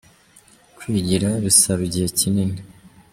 Kwigira 0.77 1.29
bisaba 1.43 1.81
igihe 1.87 2.07
kinini. 2.17 2.59